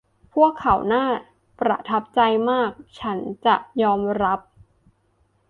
[0.33, 1.05] พวกเขาน่า
[1.59, 2.19] ประทับใจ
[2.49, 4.39] มาก ฉันจะยอมรับ